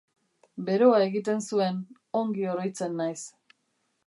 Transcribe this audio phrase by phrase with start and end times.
[0.69, 1.79] Beroa egiten zuen,
[2.23, 3.19] ongi oroitzen naiz.